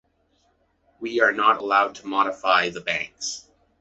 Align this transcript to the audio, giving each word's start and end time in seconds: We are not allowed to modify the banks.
We 0.99 1.21
are 1.21 1.31
not 1.31 1.59
allowed 1.59 1.93
to 1.97 2.07
modify 2.07 2.69
the 2.69 2.81
banks. 2.81 3.47